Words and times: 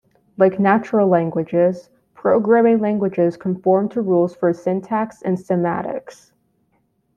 Like 0.35 0.59
natural 0.59 1.07
languages, 1.07 1.91
programming 2.15 2.79
languages 2.79 3.37
conform 3.37 3.87
to 3.89 4.01
rules 4.01 4.35
for 4.35 4.51
syntax 4.51 5.21
and 5.21 5.39
semantics. 5.39 6.33